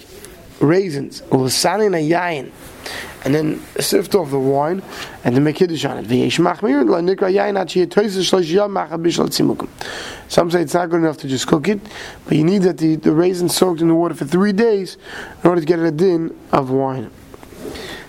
raisins, 0.60 1.22
u'lasanin 1.30 1.94
ha'yayin, 1.94 2.52
and 3.24 3.34
then 3.34 3.62
sift 3.80 4.16
off 4.16 4.30
the 4.30 4.40
wine 4.40 4.84
and 5.24 5.36
then 5.36 5.44
make 5.44 5.56
kiddush 5.56 5.86
on 5.86 5.98
it. 5.98 6.08
Some 10.28 10.52
say 10.52 10.62
it's 10.62 10.74
not 10.74 10.90
good 10.90 10.98
enough 10.98 11.18
to 11.18 11.28
just 11.28 11.48
cook 11.48 11.68
it, 11.68 11.80
but 12.26 12.38
you 12.38 12.44
need 12.44 12.64
that 12.64 12.78
the, 12.78 12.96
the 12.96 13.12
raisin 13.12 13.50
soaked 13.50 13.82
in 13.82 13.88
the 13.88 13.96
water 13.96 14.16
for 14.16 14.26
three 14.26 14.54
days 14.54 14.98
in 15.44 15.50
order 15.50 15.62
to 15.62 15.68
get 15.68 15.80
a 15.80 15.92
din 15.92 16.36
of 16.52 16.70
wine. 16.70 17.12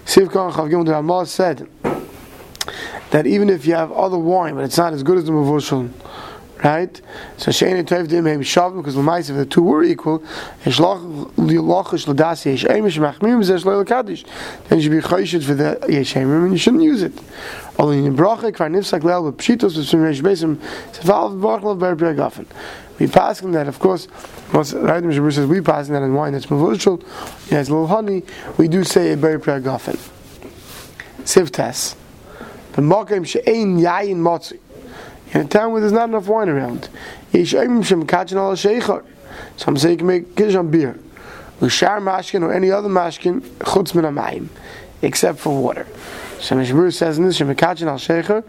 Sivkon 0.07 0.53
Chavgim 0.53 0.89
Ramah 0.89 1.27
said 1.27 1.69
that 3.11 3.27
even 3.27 3.49
if 3.49 3.67
you 3.67 3.75
have 3.75 3.93
other 3.93 4.19
wine, 4.19 4.55
but 4.55 4.65
it's 4.65 4.77
not 4.77 4.93
as 4.93 5.03
good 5.03 5.19
as 5.19 5.25
the 5.25 5.33
Mavushal, 5.33 5.91
right? 6.65 7.01
So 7.37 7.51
Shein 7.51 7.79
and 7.79 7.87
Toiv 7.87 8.09
Dim 8.09 8.25
Shavim 8.25 8.79
because 8.79 8.97
Lamais 8.97 9.29
if 9.31 9.37
the 9.37 9.45
two 9.45 9.63
were 9.63 9.85
equal, 9.85 10.21
Yeshlach 10.65 11.37
Lilachish 11.37 12.07
Ladasi 12.07 12.55
Yeshemish 12.55 12.99
Machmim 12.99 13.45
Zesh 13.45 13.65
Leil 13.65 13.87
Kaddish. 13.87 14.25
Then 14.69 14.79
you 14.79 14.83
should 14.83 14.93
be 14.93 15.01
Chayshit 15.01 15.45
for 15.45 15.55
the 15.55 15.79
Yeshemim 15.83 16.45
and 16.45 16.53
you 16.53 16.59
shouldn't 16.59 16.83
use 16.83 17.03
it. 17.03 17.13
Only 17.79 17.99
in 17.99 18.17
Bracha 18.17 18.51
Kvar 18.51 18.71
Nifsak 18.71 19.01
Leil 19.01 19.25
with 19.25 19.37
Pshitos 19.37 19.77
with 19.77 19.87
Sumesh 19.87 20.23
Besim 20.23 20.57
Seval 20.93 21.39
Barchlav 21.39 21.79
Ber 21.79 21.95
Bergafen. 21.95 22.47
We 22.99 23.09
pass 23.09 23.41
him 23.41 23.53
that, 23.53 23.67
of 23.67 23.79
course, 23.81 24.09
once 24.53 24.73
right, 24.73 25.03
Mr. 25.03 25.33
says 25.33 25.47
we 25.47 25.61
pass 25.61 25.89
that 25.89 26.03
in 26.03 26.15
wine 26.15 26.33
that's 26.33 26.47
mavushal, 26.47 27.03
it 27.47 27.53
has 27.53 27.69
a 27.69 27.73
little 27.73 27.89
honey, 27.89 28.23
we 28.57 28.69
do 28.69 28.85
say 28.85 29.13
a 29.13 29.17
berry 29.17 29.41
pragafen. 29.41 29.97
Sivtas. 31.25 31.97
The 32.75 32.83
makim 32.83 33.27
she'ein 33.27 33.79
yayin 33.79 34.17
motzi 34.17 34.61
in 35.35 35.41
a 35.41 35.45
town 35.45 35.73
where 35.73 35.81
there's 35.81 35.93
not 35.93 36.09
enough 36.09 36.29
wine 36.29 36.49
around. 36.49 36.89
Some 37.33 37.77
say 39.77 39.91
you 39.91 39.97
can 39.97 40.07
make 40.07 40.37
kiddush 40.37 40.55
on 40.55 40.71
beer. 40.71 40.99
Ushar 41.61 42.01
mashkin 42.01 42.43
or 42.43 42.53
any 42.53 42.71
other 42.71 42.89
mashkin, 42.89 43.41
chutz 43.41 43.95
min 43.95 44.49
except 45.03 45.39
for 45.39 45.61
water. 45.61 45.87
So 46.41 46.57
Mishmur 46.57 46.93
says 46.93 47.17
in 47.17 47.25
this, 47.25 47.39
Shemekachin 47.39 47.87
al 47.87 47.97
shecher, 47.97 48.43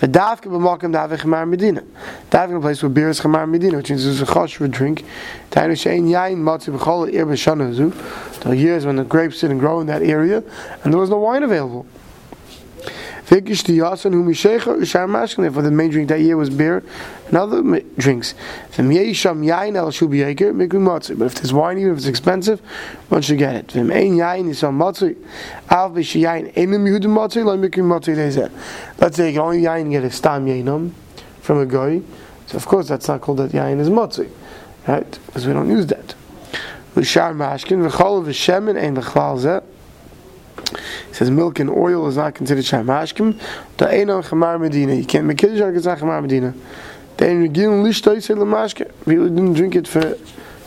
v'davke 0.00 0.44
b'makim 0.44 0.92
davich 0.92 1.24
mar 1.24 1.44
medina. 1.44 1.82
Diving 2.30 2.56
in 2.56 2.62
a 2.62 2.64
place 2.64 2.82
where 2.82 2.88
beer 2.88 3.10
is 3.10 3.20
chamar 3.20 3.48
medina, 3.48 3.76
which 3.76 3.90
means 3.90 4.04
there's 4.04 4.22
a 4.22 4.26
chosh 4.26 4.54
for 4.54 4.64
a 4.64 4.68
drink. 4.68 5.04
Tainu 5.50 5.72
shein 5.72 6.08
matzi 6.38 6.70
b'chol 6.76 7.12
ir 7.12 7.74
zu. 7.74 7.92
The 8.40 8.56
years 8.56 8.86
when 8.86 8.96
the 8.96 9.04
grapes 9.04 9.40
didn't 9.40 9.58
grow 9.58 9.80
in 9.80 9.86
that 9.88 10.02
area, 10.02 10.42
and 10.82 10.92
there 10.92 11.00
was 11.00 11.10
no 11.10 11.18
wine 11.18 11.42
available. 11.42 11.84
Fikish 13.26 13.64
the 13.64 13.78
yasan 13.78 14.12
whom 14.12 14.28
yishecha 14.28 14.76
ushar 14.76 15.06
mashkin. 15.06 15.52
For 15.54 15.62
the 15.62 15.70
main 15.70 15.90
drink 15.90 16.08
that 16.08 16.20
year 16.20 16.36
was 16.36 16.50
beer 16.50 16.82
and 17.28 17.36
other 17.36 17.62
drinks. 17.96 18.34
V'm 18.72 18.92
yain 18.92 19.76
el 19.76 19.90
shubi 19.90 20.18
yeker 20.18 20.52
mikri 20.52 20.80
matzi. 20.80 21.16
But 21.16 21.26
if 21.26 21.34
there's 21.36 21.52
wine, 21.52 21.78
even 21.78 21.92
if 21.92 21.98
it's 21.98 22.06
expensive, 22.06 22.60
one 23.08 23.22
should 23.22 23.38
get 23.38 23.54
it. 23.54 23.68
V'm 23.68 23.94
ein 23.94 24.16
yain 24.16 24.46
yisam 24.46 24.76
matzi. 24.76 25.16
Al 25.70 25.90
v'shi 25.90 26.22
yain 26.22 26.52
enim 26.56 26.84
yehudim 26.84 27.14
matzi 27.14 27.44
lo 27.44 27.56
mikri 27.56 27.84
matzi 27.84 28.16
lezeh. 28.16 28.50
Let's 28.98 29.16
say 29.16 29.28
you 29.28 29.34
can 29.34 29.42
only 29.42 29.62
yain 29.62 29.90
get 29.90 30.02
a 30.02 30.10
stam 30.10 30.46
yainam 30.46 30.90
from 31.40 31.58
a 31.60 31.66
guy. 31.66 32.02
So 32.46 32.56
of 32.56 32.66
course 32.66 32.88
that's 32.88 33.06
not 33.06 33.20
called 33.20 33.38
that 33.38 33.52
yain 33.52 33.78
is 33.78 33.88
matzi. 33.88 34.28
Right? 34.88 35.18
Because 35.26 35.46
we 35.46 35.52
don't 35.52 35.68
use 35.70 35.86
that. 35.86 36.16
Ushar 36.96 37.34
mashkin 37.34 37.88
v'chol 37.88 38.24
v'shemen 38.24 38.76
ein 38.76 38.96
v'chlal 38.96 39.38
zeh. 39.38 39.62
He 41.08 41.14
says 41.14 41.30
milk 41.30 41.58
and 41.58 41.70
oil 41.70 42.06
is 42.08 42.16
not 42.16 42.34
considered 42.34 42.64
shamashkim. 42.64 43.38
The 43.76 43.86
Einon 43.86 44.24
Chamar 44.24 44.60
Medina. 44.60 44.94
You 44.94 45.04
can't 45.04 45.26
make 45.26 45.38
kiddush 45.38 45.60
on 45.60 45.74
Chamar 45.74 46.22
Medina. 46.22 46.54
The 47.16 47.28
Ein 47.28 47.48
Regilin 47.48 47.82
Lishtoy 47.82 48.22
say 48.22 48.34
Lamashke. 48.34 48.90
People 49.04 49.28
didn't 49.28 49.54
drink 49.54 49.74
it 49.76 49.86
for 49.86 50.16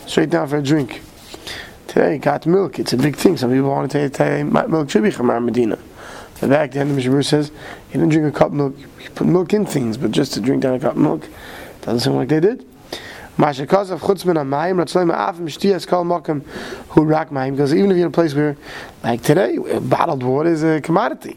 straight 0.06 0.30
down 0.30 0.48
for 0.48 0.58
a 0.58 0.62
drink. 0.62 1.02
Today, 1.88 2.18
got 2.18 2.46
milk. 2.46 2.78
It's 2.78 2.92
a 2.92 2.96
big 2.96 3.16
thing. 3.16 3.36
Some 3.36 3.50
people 3.50 3.70
want 3.70 3.90
to 3.90 4.14
say 4.14 4.42
milk 4.42 4.90
should 4.90 5.02
be 5.02 5.10
Chamar 5.10 5.42
Medina. 5.44 5.78
But 6.40 6.50
back 6.50 6.72
then, 6.72 6.94
the 6.94 7.00
Mishabur 7.00 7.24
says 7.24 7.50
you 7.92 8.00
didn't 8.00 8.10
drink 8.10 8.34
a 8.34 8.38
cup 8.38 8.52
milk. 8.52 8.78
You 8.78 9.10
put 9.14 9.26
milk 9.26 9.54
in 9.54 9.64
things, 9.64 9.96
but 9.96 10.10
just 10.10 10.34
to 10.34 10.40
drink 10.40 10.62
down 10.62 10.74
a 10.74 10.80
cup 10.80 10.96
milk 10.96 11.26
doesn't 11.80 12.00
seem 12.00 12.14
like 12.14 12.28
they 12.28 12.40
did. 12.40 12.66
Because 13.36 13.90
even 17.74 17.90
if 17.90 17.96
you're 17.96 18.06
in 18.06 18.06
a 18.06 18.10
place 18.10 18.34
where 18.34 18.56
like 19.02 19.22
today 19.22 19.58
bottled 19.80 20.22
water 20.22 20.50
is 20.50 20.62
a 20.64 20.80
commodity. 20.80 21.36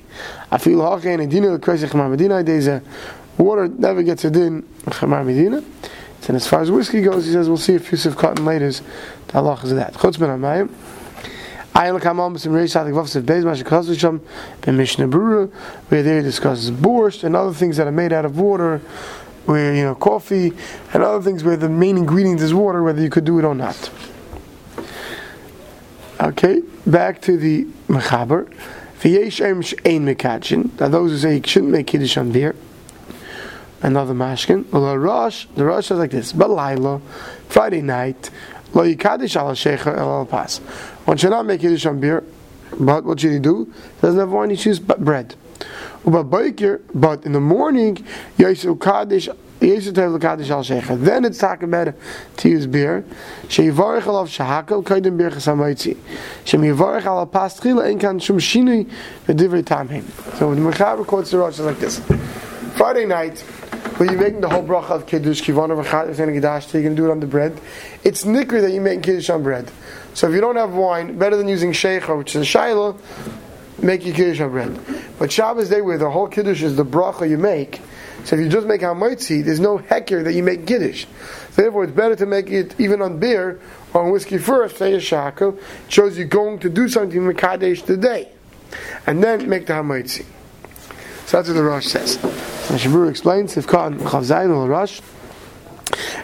I 0.50 0.58
feel 0.60 0.80
hakein 0.80 1.22
and 1.22 1.30
dinah 1.32 1.60
crazy 1.60 1.88
chamar 1.88 2.10
medina 2.10 2.42
days 2.42 2.68
a 2.68 2.82
water 3.38 3.68
never 3.68 4.02
gets 4.04 4.24
a 4.24 4.32
din 4.32 4.66
medina. 5.02 5.64
And 6.28 6.36
as 6.36 6.48
far 6.48 6.62
as 6.62 6.70
whiskey 6.72 7.02
goes 7.02 7.26
he 7.26 7.32
says 7.34 7.48
we'll 7.50 7.58
see 7.58 7.74
if 7.74 7.92
Yusuf 7.92 8.16
Cotton 8.16 8.46
later 8.46 8.72
the 8.72 8.82
halach 9.34 9.64
is 9.64 9.74
that. 9.74 9.94
Chutz 9.96 10.20
min 10.20 10.30
amayim 10.30 10.70
Ayin 11.76 11.96
l'kamam 11.96 12.34
b'sim 12.34 12.52
reish 12.52 12.72
sadik 12.72 12.94
v'afsiv 12.94 13.24
beis 13.24 13.44
mashakaz 13.44 13.90
v'sham 13.90 14.22
b'mishnah 14.62 15.10
brura 15.10 15.50
where 15.90 16.04
there 16.04 16.18
he 16.18 16.24
discusses 16.24 16.72
borscht 16.72 17.24
and 17.24 17.36
other 17.36 17.54
things 17.54 17.78
that 17.78 17.88
are 17.88 17.92
made 17.92 18.14
out 18.14 18.26
of 18.26 18.40
water 18.40 18.82
where 19.46 19.74
you 19.74 19.84
know 19.84 19.96
coffee 19.96 20.54
and 20.94 21.04
other 21.04 21.22
things 21.22 21.44
where 21.44 21.58
the 21.58 21.70
main 21.70 21.98
ingredient 21.98 22.42
is 22.42 22.54
water, 22.54 22.84
whether 22.84 23.02
you 23.02 23.10
could 23.10 23.26
do 23.26 23.40
it 23.40 23.46
or 23.46 23.56
not. 23.56 23.90
Okay, 26.22 26.62
back 26.86 27.22
to 27.22 27.38
the 27.38 27.66
mechaber. 27.88 28.52
V'yesh 29.00 29.40
those 30.78 31.12
who 31.12 31.18
say 31.18 31.38
you 31.38 31.42
shouldn't 31.46 31.72
make 31.72 31.88
kiddush 31.88 32.18
on 32.18 32.32
beer. 32.34 32.54
Another 33.82 34.14
mashkin. 34.14 34.70
The 34.72 35.00
Rosh, 35.00 35.46
the 35.56 35.64
Rosh 35.64 35.88
says 35.88 36.00
like 36.00 36.12
this: 36.12 36.34
Balayla, 36.34 37.02
Friday 37.48 37.82
night, 37.82 38.30
lo 38.74 38.84
yikadish 38.84 39.38
al 39.38 39.52
shecher 39.52 39.98
el 39.98 40.10
al 40.20 40.26
pas. 40.26 40.58
One 41.06 41.16
should 41.16 41.30
not 41.30 41.46
make 41.46 41.62
kiddush 41.62 41.86
on 41.86 42.02
beer, 42.02 42.26
but 42.78 43.06
what 43.06 43.22
should 43.22 43.32
he 43.32 43.40
do? 43.40 43.66
He 43.66 44.02
doesn't 44.02 44.20
have 44.20 44.32
wine; 44.32 44.50
he 44.50 44.58
chooses 44.58 44.80
bread. 44.80 45.36
But 46.04 47.26
in 47.26 47.34
the 47.34 47.40
morning, 47.40 47.96
Yisrael 48.38 48.80
Kaddish 48.80 49.30
Yisrael 49.60 49.94
Tev 49.94 50.22
Kaddish 50.22 50.50
Al 50.50 50.64
Shecha. 50.64 50.98
Then 51.00 51.26
it's 51.26 51.38
talking 51.38 51.70
better 51.70 51.94
to 52.38 52.50
use 52.50 52.66
beer. 52.66 53.04
Sheyivarech 53.44 54.04
Alav 54.04 54.28
Shahakel 54.28 54.84
Kaidim 54.84 55.18
Bir 55.18 55.32
Chasamoitzi. 55.32 55.98
Shem 56.46 56.62
Yivarech 56.62 57.04
Alav 57.04 57.32
Pas 57.32 57.60
Tchila 57.60 57.84
Ein 57.84 58.00
Kan 58.00 58.20
Shum 58.20 58.38
Shinui 58.38 58.90
V'divrei 59.28 59.62
Tamheim. 59.62 60.06
So 60.38 60.56
the 60.56 60.62
Mechaber 60.62 61.06
quotes 61.06 61.32
the 61.32 61.38
Rosh 61.38 61.60
like 61.60 61.80
this. 61.80 62.00
Friday 62.78 63.06
night, 63.06 63.40
when 63.98 64.10
you're 64.10 64.22
making 64.22 64.40
the 64.40 64.48
whole 64.48 64.64
bracha 64.64 64.92
of 64.92 65.06
Kiddush, 65.06 65.42
Kivana 65.42 65.84
V'chat 65.84 66.16
V'chen 66.16 66.40
Gedash, 66.40 66.74
you 66.74 66.82
can 66.82 66.96
do 66.96 67.06
it 67.06 67.12
on 67.12 67.20
the 67.20 67.28
bread. 67.28 67.60
It's 68.06 68.24
nikri 68.24 68.62
that 68.62 68.72
you 68.72 68.80
make 68.80 69.04
Kiddush 69.04 69.30
on 69.30 69.44
bread. 69.44 69.70
So 70.14 70.30
if 70.30 70.34
you 70.34 70.40
don't 70.40 70.56
have 70.56 70.74
wine, 70.74 71.18
better 71.18 71.36
than 71.36 71.50
using 71.50 71.74
Shecha, 71.74 72.18
which 72.18 72.34
is 72.34 72.48
a 72.48 72.58
Shaila, 72.58 72.98
make 73.84 74.06
your 74.06 74.16
Kiddush 74.16 74.40
on 74.42 74.52
bread. 74.52 74.80
But 75.18 75.32
Shabbos 75.32 75.70
day 75.70 75.82
where 75.82 75.98
the 75.98 76.10
whole 76.10 76.28
Kiddush 76.28 76.62
is 76.64 76.76
the 76.76 76.86
bracha 76.86 77.30
you 77.30 77.38
make, 77.38 77.82
so 78.24 78.36
if 78.36 78.42
you 78.42 78.50
just 78.50 78.68
make 78.68 78.82
Hamoitzi, 78.82 79.44
there's 79.44 79.60
no 79.60 79.78
hecker 79.78 80.24
that 80.24 80.34
you 80.34 80.44
make 80.44 80.66
Kiddush. 80.66 81.06
Therefore 81.56 81.86
it's 81.86 81.94
better 81.94 82.16
to 82.18 82.26
make 82.26 82.50
it 82.50 82.80
even 82.80 83.02
on 83.02 83.20
beer 83.20 83.60
or 83.94 84.04
on 84.04 84.12
whiskey 84.12 84.38
first, 84.38 84.78
say 84.78 84.94
a 84.94 84.98
shakel, 84.98 85.60
shows 85.88 86.18
you're 86.18 86.28
going 86.28 86.60
to 86.60 86.70
do 86.70 86.88
something 86.88 87.26
with 87.26 87.38
Kadesh 87.38 87.82
today. 87.82 88.30
And 89.08 89.24
then 89.24 89.50
make 89.50 89.66
the 89.66 89.74
Hamoitzi. 89.74 90.26
So 91.26 91.38
that's 91.38 91.48
what 91.48 91.56
the 91.56 91.64
Rosh 91.64 91.88
says. 91.88 92.16
And 92.70 92.80
Shabur 92.80 93.10
explains, 93.10 93.58
if 93.58 93.68
Khan 93.68 94.00
Chavzayin 94.00 94.56
or 94.56 94.68
Rosh, 94.68 95.02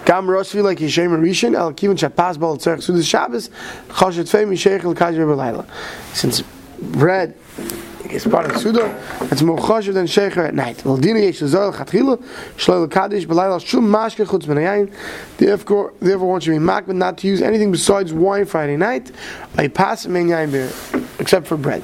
Gam 0.05 0.29
Rosh 0.29 0.49
feel 0.49 0.63
like 0.63 0.77
Yishem 0.77 1.09
Rishon, 1.19 1.55
Al 1.57 1.73
Kivin 1.73 1.97
Shapas 1.97 2.39
Bal 2.39 2.57
Tzerch 2.57 2.87
Sudas 2.87 3.07
Shabbos, 3.09 3.49
Choshet 3.89 4.29
Fei 4.29 4.43
Mishech 4.43 4.83
El 4.83 4.93
Kajir 4.93 5.25
Belayla. 5.25 5.65
Since 6.13 6.43
bread 6.91 7.35
is 8.09 8.25
part 8.25 8.49
of 8.49 8.57
Suda, 8.57 8.93
it's 9.31 9.41
more 9.41 9.57
choshev 9.57 9.93
than 9.93 10.05
shecher 10.05 10.47
at 10.47 10.53
night. 10.53 10.85
Well, 10.85 10.97
dina 10.97 11.19
yesh 11.19 11.39
zol 11.39 11.73
chatchila, 11.73 12.23
shloil 12.55 12.89
kaddish, 12.89 13.25
belayla 13.25 13.65
shum 13.65 13.87
mashke 13.87 14.25
chutz 14.25 14.47
ben 14.47 14.57
yayin. 14.57 14.93
Therefore, 15.37 15.93
therefore, 15.99 16.29
one 16.29 16.41
should 16.41 16.51
be 16.51 16.57
makbid 16.57 16.95
not 16.95 17.17
to 17.19 17.27
use 17.27 17.41
anything 17.41 17.71
besides 17.71 18.13
wine 18.13 18.45
Friday 18.45 18.77
night, 18.77 19.11
by 19.55 19.67
pass 19.67 20.05
men 20.05 20.27
yayin 20.27 20.51
beer, 20.51 20.71
except 21.19 21.47
for 21.47 21.57
bread. 21.57 21.83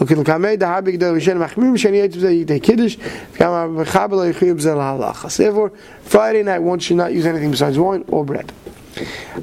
Okay, 0.00 0.14
look, 0.14 0.28
I 0.28 0.38
made 0.38 0.60
the 0.60 0.66
habig 0.66 0.98
vishen 0.98 1.38
machmir 1.38 1.72
mishani 1.72 2.08
yitzv 2.08 2.20
zeh 2.20 2.44
yitei 2.44 2.62
kiddush, 2.62 2.96
v'kam 2.96 3.84
ha-mechabel 3.84 4.32
ha-yichuyib 4.32 4.60
zel 4.60 4.78
ha-halachas. 4.78 5.36
Therefore, 5.36 5.72
Friday 6.02 6.42
night, 6.42 6.60
one 6.60 6.78
should 6.78 6.96
not 6.96 7.12
use 7.12 7.26
anything 7.26 7.50
besides 7.50 7.78
wine 7.78 8.04
or 8.08 8.24
bread. 8.24 8.52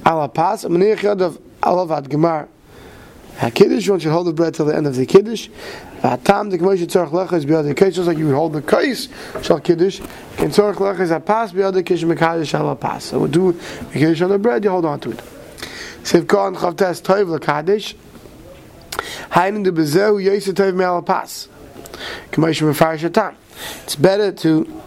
Ala 0.05 0.29
pas, 0.29 0.63
a 0.63 0.69
menich 0.69 1.03
of 1.03 1.39
alavat 1.61 2.07
gemar, 2.07 2.47
HaKiddush, 3.37 3.89
one 3.89 3.99
should 3.99 4.11
hold 4.11 4.27
the 4.27 4.33
bread 4.33 4.53
till 4.53 4.65
the 4.65 4.75
end 4.75 4.87
of 4.87 4.95
the 4.95 5.05
Kiddush. 5.05 5.49
V'atam, 6.01 6.49
the 6.51 6.57
Kmosh 6.57 6.85
Tzorach 6.85 7.09
Lecha 7.09 7.33
is 7.33 7.45
beyond 7.45 7.67
the 7.67 7.73
Kiddush, 7.75 7.95
just 7.95 8.07
like 8.07 8.17
you 8.17 8.27
would 8.27 8.35
hold 8.35 8.53
the 8.53 8.61
Kais, 8.61 9.09
Shal 9.43 9.59
Kiddush, 9.59 9.99
and 10.37 10.51
Tzorach 10.51 10.75
Lecha 10.75 11.01
is 11.01 11.11
a 11.11 11.19
pass 11.19 11.51
beyond 11.51 11.75
the 11.75 11.83
Kiddush, 11.83 12.03
Mekadosh 12.05 12.47
Shal 12.47 12.75
Pas. 12.77 13.03
So 13.03 13.19
we 13.19 13.29
do 13.29 13.51
the 13.51 13.93
Kiddush 13.93 14.21
on 14.21 14.29
the 14.29 14.39
bread, 14.39 14.63
you 14.63 14.69
hold 14.69 14.85
on 14.85 14.99
to 15.01 15.11
it. 15.11 15.17
Siv 16.03 16.25
Kohan 16.25 16.55
Chavtes 16.55 17.01
Toiv 17.01 17.37
LeKaddish, 17.37 17.95
Hainin 19.31 19.63
de 19.63 19.71
Bezehu 19.71 20.23
Yesa 20.23 20.53
Toiv 20.53 20.73
Me'al 20.73 21.01
Pas. 21.01 21.49
Kmosh 22.31 22.61
Mefarish 22.61 23.03
Atam. 23.03 23.35
It's 23.83 23.95
better 23.95 24.31
to, 24.31 24.81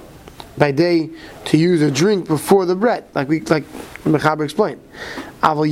by 0.58 0.72
day, 0.72 1.10
to 1.46 1.56
use 1.56 1.80
a 1.82 1.90
drink 1.90 2.26
before 2.26 2.66
the 2.66 2.74
bread, 2.74 3.04
like 3.14 3.28
we, 3.28 3.40
like 3.40 3.64
Mechaber 4.04 4.44
explained. 4.44 4.80
But 5.40 5.62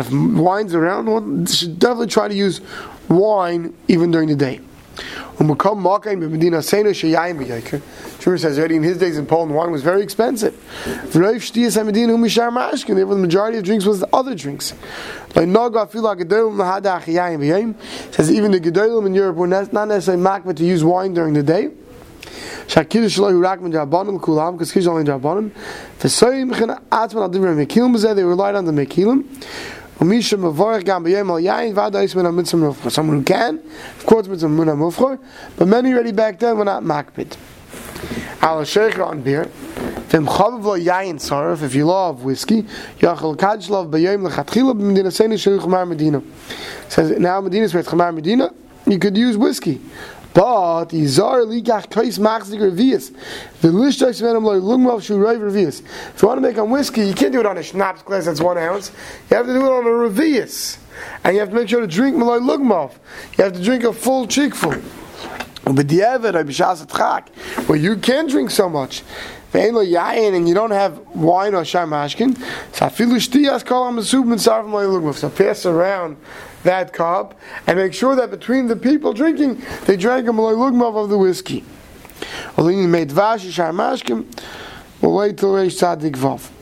if 0.00 0.12
wine's 0.12 0.74
around, 0.74 1.06
one 1.06 1.46
should 1.46 1.78
definitely 1.78 2.08
try 2.08 2.28
to 2.28 2.34
use 2.34 2.60
wine 3.08 3.74
even 3.88 4.10
during 4.10 4.28
the 4.28 4.36
day. 4.36 4.60
Schumer 8.18 8.40
says 8.40 8.58
already 8.58 8.76
in 8.76 8.82
his 8.82 8.98
days 8.98 9.18
in 9.18 9.26
Poland, 9.26 9.54
wine 9.54 9.70
was 9.70 9.82
very 9.82 10.00
expensive. 10.02 10.54
Um, 10.86 11.10
Therefore, 11.10 11.38
the 13.14 13.20
majority 13.20 13.58
of 13.58 13.64
drinks 13.64 13.84
was 13.84 14.00
the 14.00 14.08
other 14.12 14.34
drinks. 14.34 14.68
Says 14.68 14.78
even 18.32 18.50
the 18.52 18.60
Gedolim 18.60 19.06
in 19.06 19.14
Europe 19.14 19.36
were 19.36 19.46
not 19.46 19.72
necessarily 19.72 20.22
makbet 20.22 20.56
to 20.56 20.64
use 20.64 20.82
wine 20.82 21.14
during 21.14 21.34
the 21.34 21.42
day. 21.42 21.70
Shakidush 22.66 23.18
lo 23.18 23.30
yurak 23.30 23.60
min 23.60 23.72
kulam, 23.72 24.54
because 24.54 24.72
kish 24.72 24.86
only 24.86 25.04
drabanim. 25.04 25.50
Vesoyim 26.00 26.56
chen 26.56 26.70
atzman 26.90 27.30
mekilim, 27.30 28.16
they 28.16 28.24
relied 28.24 28.54
on 28.56 28.64
the 28.64 28.72
mekilim. 28.72 29.24
Someone 29.98 30.20
who 33.18 33.22
can, 33.24 33.58
of 33.98 34.06
course, 34.06 34.28
with 34.28 34.40
some 34.40 34.56
Muna 34.56 34.76
Mufchor, 34.76 35.18
but 35.56 35.68
many 35.68 35.92
already 35.92 36.12
back 36.12 36.38
then 36.38 36.58
were 36.58 36.64
not 36.64 36.82
Makbid. 36.82 37.36
Al 38.42 38.64
Sheikh 38.64 38.98
on 38.98 39.22
beer, 39.22 39.48
if 40.08 41.74
you 41.74 41.86
love 41.86 42.24
whiskey, 42.24 42.66
Says, 46.88 47.18
now 47.18 47.40
Medina 47.40 47.64
is 47.64 47.74
where 47.74 47.82
Chamar 47.82 48.14
Medina, 48.14 48.52
you 48.86 48.98
could 48.98 49.16
use 49.16 49.36
whiskey. 49.36 49.80
But 50.36 50.90
Izar 50.90 51.46
Ligach 51.46 51.88
Kais 51.88 52.18
Machzik 52.18 52.60
Revius. 52.60 53.10
The 53.62 53.68
Lishtais 53.68 54.20
Venom 54.20 54.44
Loy 54.44 54.56
Lungmav 54.56 55.02
Shu 55.02 55.16
Rave 55.16 55.38
Revius. 55.38 55.80
If 55.80 56.20
you 56.20 56.28
want 56.28 56.36
to 56.36 56.42
make 56.42 56.58
on 56.58 56.68
whiskey, 56.68 57.06
you 57.06 57.14
can't 57.14 57.32
do 57.32 57.40
it 57.40 57.46
on 57.46 57.56
a 57.56 57.62
schnapps 57.62 58.02
glass 58.02 58.26
that's 58.26 58.38
one 58.38 58.58
ounce. 58.58 58.92
You 59.30 59.38
have 59.38 59.46
to 59.46 59.54
do 59.54 59.64
it 59.64 59.72
on 59.72 59.86
a 59.86 59.88
Revius. 59.88 60.76
And 61.24 61.32
you 61.32 61.40
have 61.40 61.48
to 61.48 61.54
make 61.54 61.70
sure 61.70 61.80
to 61.80 61.86
drink 61.86 62.18
Malay 62.18 62.40
Lugmav. 62.40 62.92
You 63.38 63.44
have 63.44 63.54
to 63.54 63.64
drink 63.64 63.84
a 63.84 63.94
full 63.94 64.26
cheekful. 64.26 64.74
But 65.64 65.88
the 65.88 66.00
Evid, 66.00 66.34
where 67.66 67.78
you 67.78 67.96
can 67.96 68.28
drink 68.28 68.50
so 68.50 68.68
much, 68.68 69.02
and 69.56 70.48
you 70.48 70.54
don't 70.54 70.70
have 70.70 70.98
wine 71.08 71.54
or 71.54 71.62
shamashkin, 71.62 72.36
so 75.14 75.30
pass 75.30 75.66
around 75.66 76.16
that 76.62 76.92
cup 76.92 77.38
and 77.66 77.78
make 77.78 77.94
sure 77.94 78.16
that 78.16 78.30
between 78.30 78.66
the 78.66 78.76
people 78.76 79.12
drinking, 79.12 79.62
they 79.86 79.96
drank 79.96 80.28
a 80.28 80.32
malay 80.32 80.54
of 80.54 81.08
the 81.08 81.18
whiskey. 81.18 81.64
We'll 82.56 82.66
wait 82.66 82.76
till 85.38 85.52
Reish 85.52 85.78
Tzadik 85.78 86.16
Vav. 86.16 86.55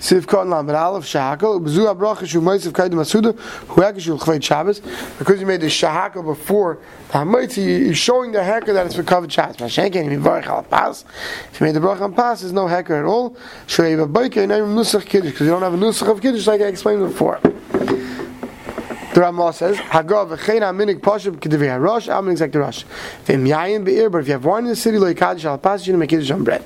Siv 0.00 0.26
Kon 0.26 0.48
Lamed 0.48 0.70
Aleph 0.70 1.04
Shahakel 1.04 1.62
Bezu 1.62 1.94
Abracha 1.94 2.26
Shu 2.26 2.40
Moisiv 2.40 2.72
Kaidim 2.72 2.94
Asuda 2.94 3.38
Hu 3.38 3.82
Hakashu 3.82 4.18
Chveit 4.18 4.42
Shabbos 4.42 4.80
because 5.18 5.38
you 5.38 5.46
made 5.46 5.60
the 5.60 5.66
Shahakel 5.66 6.24
before 6.24 6.78
the 7.08 7.18
Hamaitzi 7.18 7.58
is 7.58 7.98
showing 7.98 8.32
the 8.32 8.38
Heker 8.38 8.72
that 8.72 8.86
it's 8.86 8.94
for 8.94 9.02
covered 9.02 9.30
Shabbos. 9.30 9.58
Mashen 9.58 9.92
can't 9.92 10.06
even 10.06 10.22
Varech 10.22 10.46
Al 10.46 10.62
Pas. 10.62 11.04
If 11.52 11.60
you 11.60 11.66
made 11.66 11.74
the 11.74 11.80
Bracha 11.80 12.00
on 12.00 12.14
Pas 12.14 12.40
there's 12.40 12.52
no 12.52 12.64
Heker 12.64 12.98
at 12.98 13.04
all. 13.04 13.36
Shoei 13.66 13.94
Babayke 14.06 14.38
and 14.38 14.48
Name 14.48 14.74
Nusach 14.74 15.04
Kiddush 15.04 15.32
because 15.32 15.46
you 15.46 15.52
don't 15.52 15.62
have 15.62 15.74
a 15.74 15.76
Nusach 15.76 16.10
of 16.10 16.22
Kiddush 16.22 16.46
like 16.46 16.62
I 16.62 16.66
explained 16.68 17.00
before 17.00 17.38
the 19.12 19.22
Ramah 19.22 19.52
says, 19.52 19.76
Hagav 19.76 20.36
v'chein 20.36 20.60
aminik 20.60 21.00
pashim 21.00 21.36
k'divei 21.36 21.68
harosh, 21.68 22.06
aminik 22.06 22.52
the 22.52 22.60
rosh. 22.60 22.84
V'im 23.24 23.46
yayin 23.48 23.84
be'ir, 23.84 24.08
but 24.08 24.18
if 24.18 24.28
you 24.28 24.34
have 24.34 24.44
wine 24.44 24.64
in 24.64 24.70
the 24.70 24.76
city, 24.76 24.98
lo 24.98 25.12
yikadish 25.12 25.44
al 25.44 25.58
pas, 25.58 25.84
you 25.86 25.96
make 25.96 26.12
on 26.12 26.44
bread. 26.44 26.62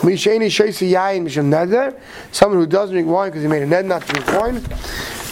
Misheni 0.00 0.46
shoysi 0.46 0.92
yayin 0.92 1.24
misham 1.24 1.50
neder, 1.50 1.98
someone 2.32 2.60
who 2.60 2.66
doesn't 2.66 2.94
drink 2.94 3.08
wine 3.08 3.30
because 3.30 3.42
he 3.42 3.48
made 3.48 3.62
a 3.62 3.66
ned 3.66 3.86
not 3.86 4.02
to 4.02 4.12
drink 4.12 4.26
wine, 4.28 4.60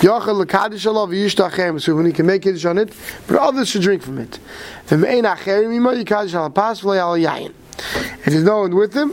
yachal 0.00 0.38
l'kadish 0.38 0.86
alav 0.86 1.10
yishtachem, 1.10 1.80
so 1.82 1.94
when 1.94 2.06
he 2.06 2.12
can 2.12 2.24
make 2.24 2.40
kiddush 2.40 2.64
on 2.64 2.78
it, 2.78 2.94
but 3.26 3.36
others 3.36 3.68
should 3.68 3.82
drink 3.82 4.02
from 4.02 4.18
it. 4.18 4.38
V'im 4.86 5.06
ein 5.06 5.24
acherim 5.24 5.74
ima 5.74 5.92
yikadish 5.92 6.32
al 6.32 6.48
pas, 6.48 6.80
v'lo 6.80 6.96
yal 6.96 7.30
yayin. 7.30 7.52
If 8.20 8.24
there's 8.24 8.42
no 8.42 8.60
one 8.60 8.74
with 8.74 8.94
him, 8.94 9.12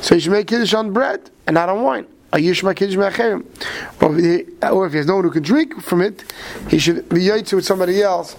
so 0.00 0.14
he 0.14 0.20
should 0.20 0.30
make 0.32 0.46
kiddush 0.46 0.72
on 0.74 0.92
bread 0.92 1.28
and 1.48 1.54
not 1.54 1.68
on 1.68 1.82
wine 1.82 2.06
a 2.34 2.36
yishma 2.38 2.74
kiddush 2.74 2.96
me'acherim. 2.96 3.44
Or 4.72 4.86
if 4.86 4.92
he 4.92 4.98
has 4.98 5.06
no 5.06 5.14
one 5.16 5.24
who 5.24 5.30
can 5.30 5.42
drink 5.42 5.80
from 5.80 6.02
it, 6.02 6.24
he 6.68 6.78
should 6.78 7.08
be 7.08 7.20
yaitzu 7.20 7.54
with 7.54 7.64
somebody 7.64 8.02
else. 8.02 8.36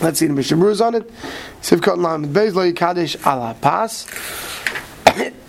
Let's 0.00 0.20
see 0.20 0.28
the 0.28 0.32
Mishnah 0.32 0.56
Berurah 0.56 0.86
on 0.86 0.94
it. 0.94 1.10
Sivkot 1.60 1.98
Lamed 1.98 2.34
Beis 2.34 2.54
Lo 2.54 2.70
Yikadesh 2.70 3.16
Ala 3.26 3.54
Pas. 3.60 4.06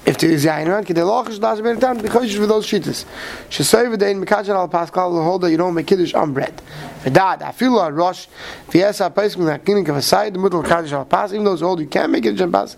If 0.08 0.18
there 0.20 0.32
is 0.32 0.46
yain 0.46 0.68
around, 0.68 0.86
kedei 0.88 1.04
lochish 1.04 1.40
das 1.40 1.60
ben 1.60 1.80
tam 1.80 1.98
because 1.98 2.34
for 2.34 2.48
those 2.48 2.66
shittas. 2.66 3.06
She 3.50 3.64
say 3.64 3.84
v'dein 3.84 4.24
mekachan 4.24 4.56
al 4.56 4.70
pascal 4.70 5.14
the 5.14 5.22
hold 5.22 5.42
that 5.42 5.52
you 5.52 5.58
don't 5.58 5.74
make 5.74 5.86
kiddush 5.86 6.14
on 6.14 6.34
bread. 6.34 6.62
V'dad 7.04 7.42
afilu 7.42 7.86
a 7.86 7.92
rosh 7.92 8.28
v'yesa 8.70 9.14
paiskim 9.14 9.46
that 9.46 9.66
kinnik 9.66 9.90
of 9.90 9.98
a 9.98 10.02
side 10.02 10.34
the 10.34 10.40
middle 10.40 10.64
kaddish 10.64 10.94
al 10.94 11.04
pas 11.04 11.34
even 11.34 11.44
those 11.44 11.60
hold 11.60 11.82
you 11.82 11.88
can't 11.88 12.10
make 12.10 12.24
kiddush 12.24 12.42
on 12.42 12.52
pas. 12.54 12.78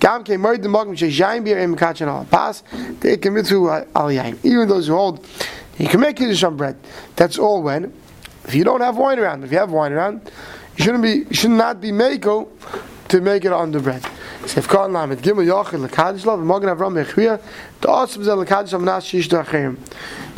Gam 0.00 0.22
ke 0.24 0.36
moed 0.38 0.62
the 0.62 0.68
magm 0.68 0.94
she 0.94 1.08
yain 1.08 1.44
beer 1.44 1.58
in 1.58 1.74
mekachan 1.74 2.06
al 2.08 2.24
pas 2.24 2.62
they 3.00 3.16
can 3.16 3.34
mitzvu 3.34 3.86
al 3.94 4.08
yain. 4.08 4.38
Even 4.44 4.68
those 4.68 4.86
who 4.86 4.94
hold 4.94 5.26
you 5.78 5.88
can 5.88 6.00
make 6.00 6.16
kiddush 6.16 6.42
on 6.42 6.56
bread. 6.56 6.76
That's 7.16 7.38
all 7.38 7.62
when 7.62 7.92
if 8.44 8.54
you 8.54 8.64
don't 8.64 8.80
have 8.80 8.96
wine 8.96 9.18
around. 9.18 9.44
If 9.44 9.52
you 9.52 9.58
have 9.58 9.72
wine 9.72 9.92
around, 9.92 10.30
you 10.76 10.84
shouldn't 10.84 11.02
be 11.02 11.26
you 11.28 11.34
should 11.34 11.50
not 11.50 11.80
be 11.80 11.92
mako 11.92 12.48
to 13.08 13.20
make 13.20 13.44
it 13.44 13.52
on 13.52 13.72
the 13.72 13.80
bread. 13.80 14.02
Sef 14.46 14.68
kan 14.68 14.90
lamet 14.90 15.16
gimel 15.16 15.46
yachid 15.46 15.86
lekadish 15.86 16.26
lav 16.26 16.38
magen 16.40 16.68
avram 16.68 17.02
mechvia 17.02 17.40
to 17.80 17.88
also 17.88 18.20
be 18.20 18.26
lekadish 18.26 18.74
am 18.74 18.84
nas 18.84 19.04
shish 19.04 19.28
dachim. 19.28 19.78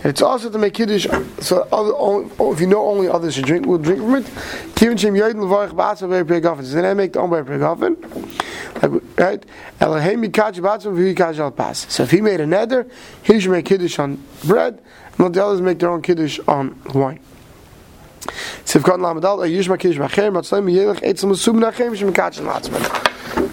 It's 0.04 0.22
also 0.22 0.50
to 0.50 0.58
make 0.58 0.74
kiddush 0.74 1.08
so 1.40 1.66
other, 1.72 2.52
if 2.52 2.60
you 2.60 2.68
know 2.68 2.86
only 2.86 3.08
others 3.08 3.34
should 3.34 3.46
drink 3.46 3.66
will 3.66 3.78
drink 3.78 4.00
from 4.00 4.14
it. 4.16 4.24
Kivin 4.76 4.98
shem 4.98 5.14
yoyden 5.14 5.36
levarich 5.36 5.72
ba'atzav 5.72 6.08
very 6.08 6.24
pregafen. 6.24 6.64
So 6.64 6.76
then 6.76 6.84
I 6.84 6.94
make 6.94 7.14
the 7.14 7.20
own 7.20 7.30
very 7.30 7.44
pregafen. 7.44 7.96
Right? 8.82 9.44
So 11.88 12.02
if 12.02 12.10
he 12.10 12.20
made 12.20 12.40
a 12.40 12.46
neder, 12.46 12.90
he 13.22 13.40
should 13.40 13.50
make 13.50 13.64
kiddush 13.64 13.98
on 13.98 14.22
bread, 14.44 14.80
and 15.18 15.34
the 15.34 15.44
others 15.44 15.60
make 15.60 15.78
their 15.78 15.90
own 15.90 16.02
kiddush 16.02 16.38
on 16.46 16.80
wine. 16.94 17.20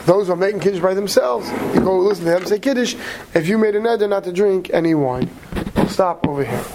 Those 0.05 0.27
who 0.27 0.33
are 0.33 0.35
making 0.35 0.59
kiddush 0.59 0.81
by 0.81 0.93
themselves, 0.93 1.49
you 1.73 1.81
go 1.81 1.97
listen 1.99 2.25
to 2.25 2.31
them 2.31 2.45
say 2.45 2.59
kiddush. 2.59 2.95
If 3.33 3.47
you 3.47 3.57
made 3.57 3.75
a 3.75 3.79
neder 3.79 4.09
not 4.09 4.23
to 4.25 4.33
drink 4.33 4.69
any 4.73 4.95
wine, 4.95 5.29
stop 5.87 6.27
over 6.27 6.43
here. 6.43 6.63